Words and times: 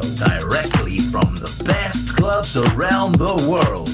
directly 0.00 0.98
from 0.98 1.34
the 1.36 1.62
best 1.64 2.16
clubs 2.16 2.56
around 2.56 3.14
the 3.16 3.34
world. 3.48 3.88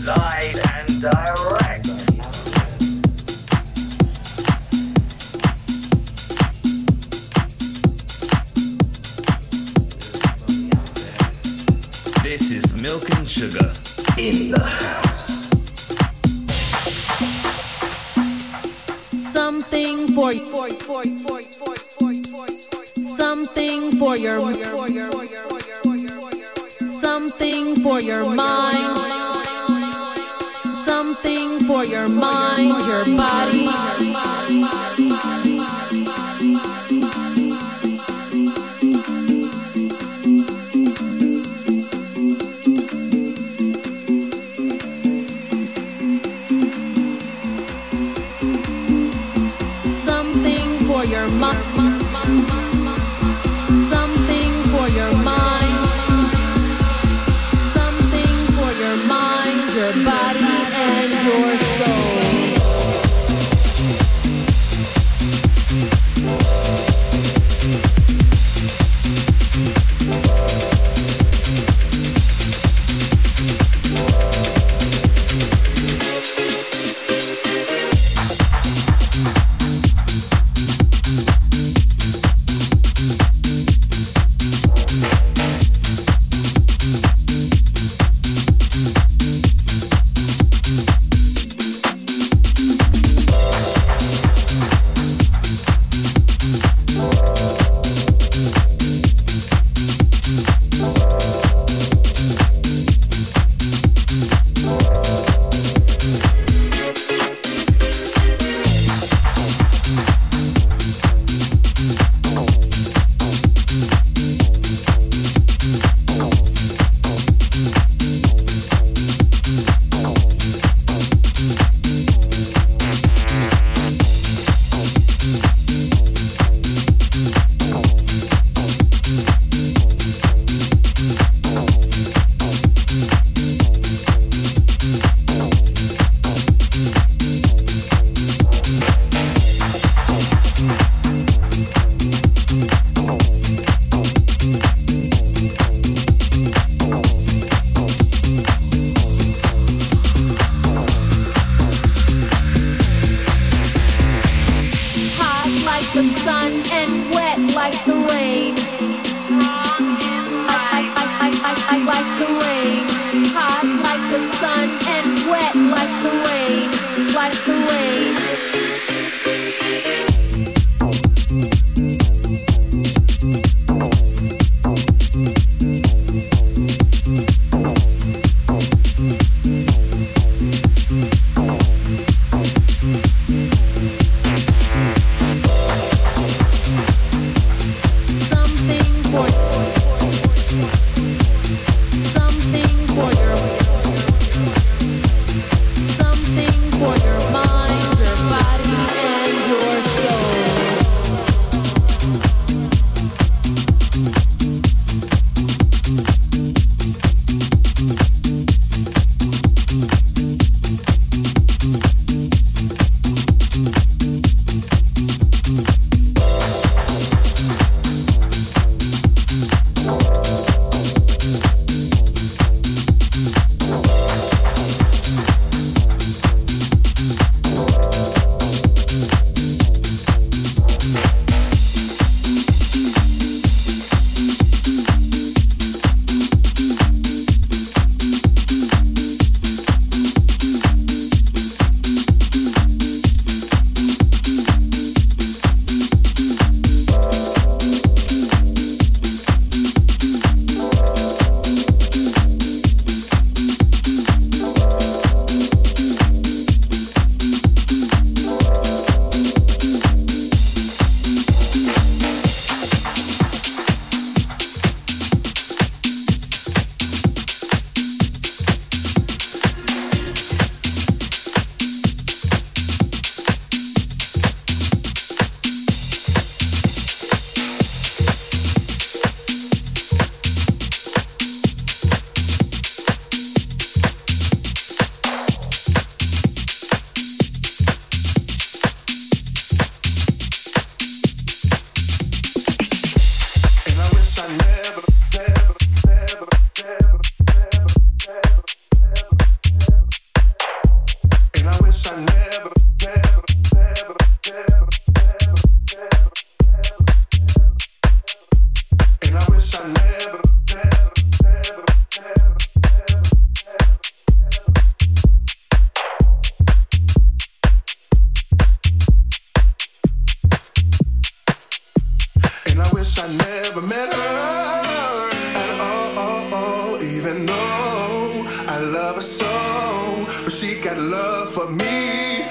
I 323.05 323.09
never 323.17 323.63
met 323.63 323.93
her 323.93 325.11
at 325.35 325.51
all, 325.59 326.81
even 326.81 327.27
though 327.27 328.25
I 328.47 328.59
love 328.61 328.95
her 328.95 329.01
so. 329.01 330.07
But 330.23 330.33
she 330.33 330.61
got 330.61 330.79
love 330.79 331.29
for 331.29 331.51
me. 331.51 332.22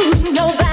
Love 0.00 0.67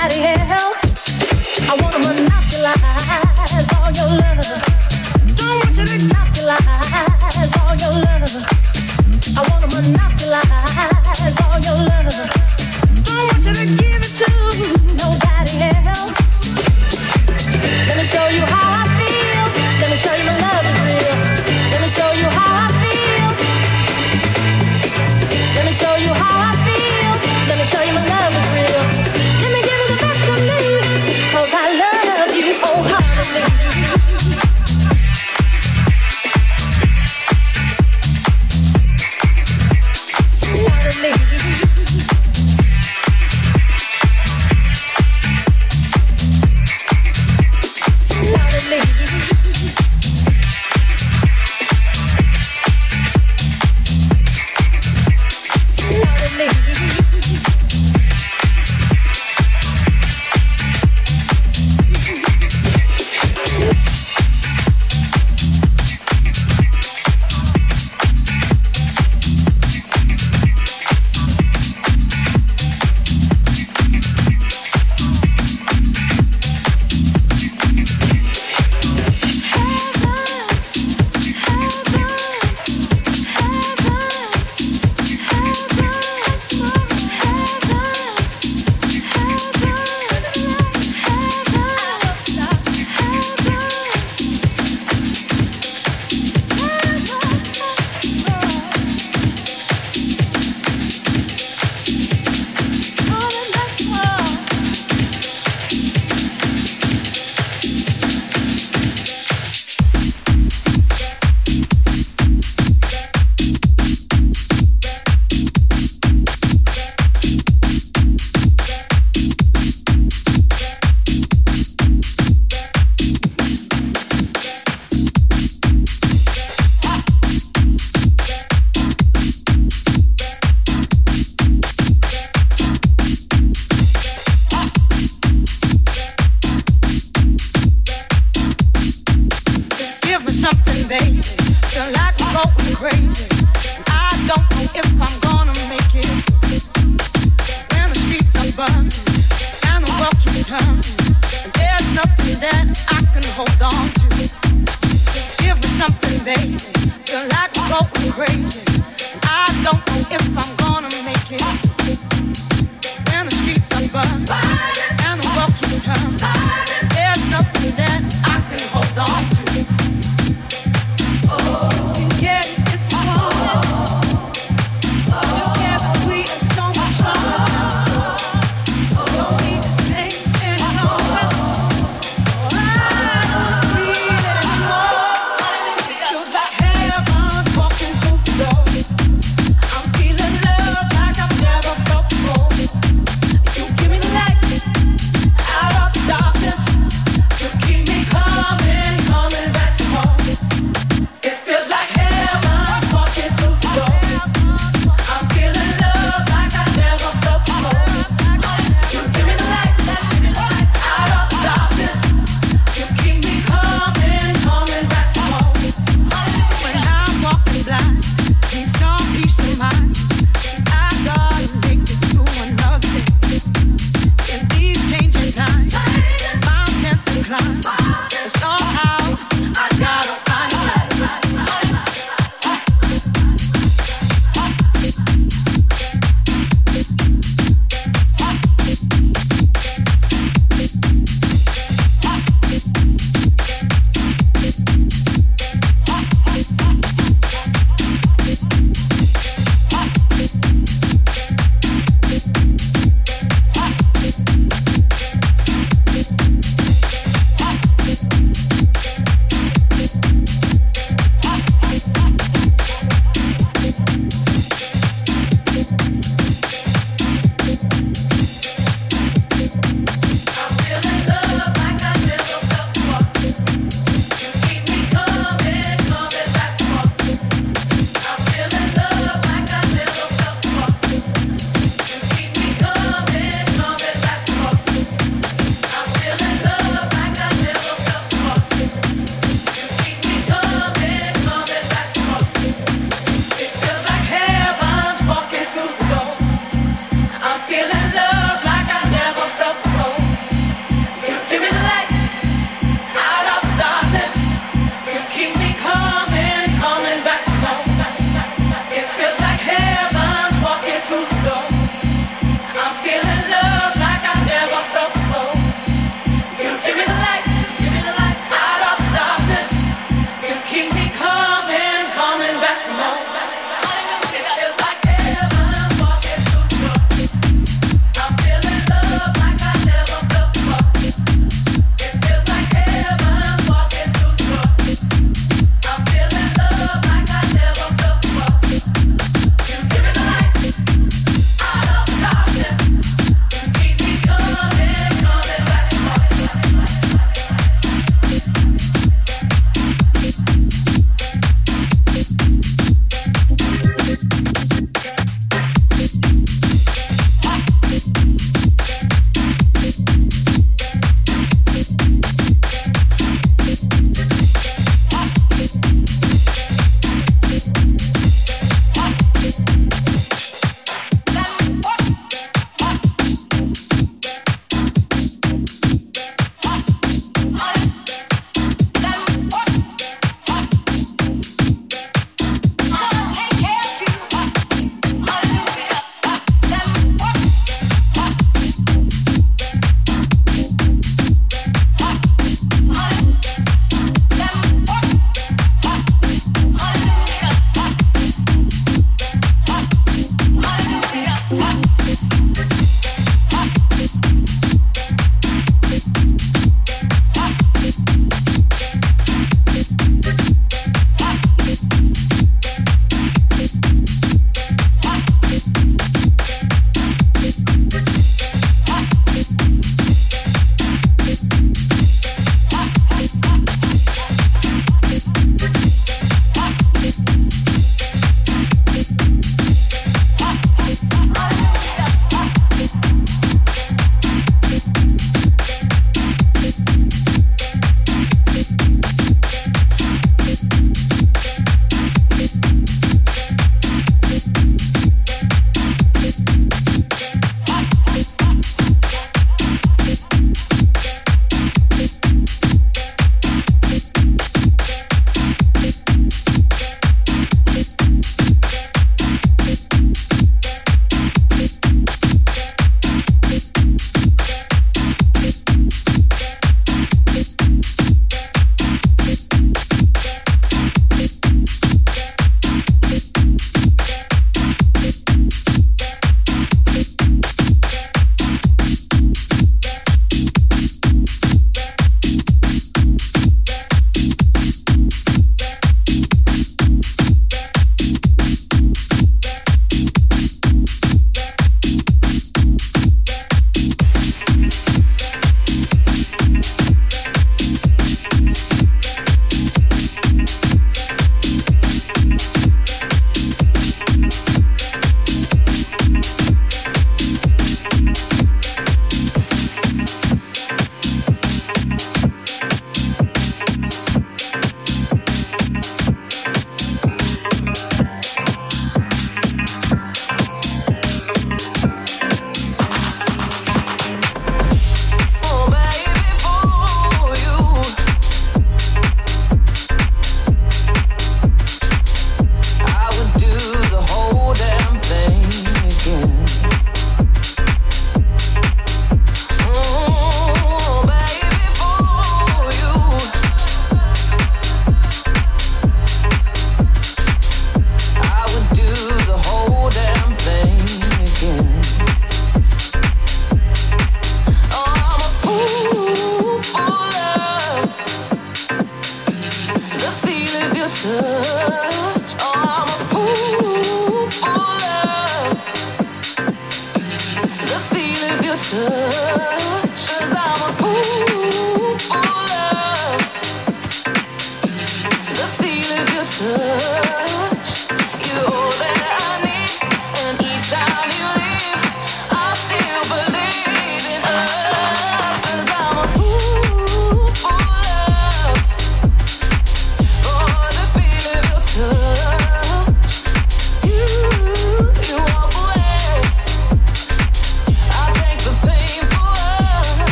Oh. 560.87 561.64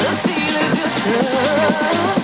the 0.00 0.12
feel 0.22 0.56
of 0.64 0.78
your 0.78 0.90
touch. 1.00 2.17